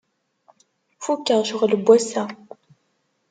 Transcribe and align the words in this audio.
Fukeɣ 1.03 1.39
ccɣel 1.47 1.73
n 1.81 1.83
wass-a. 1.85 2.23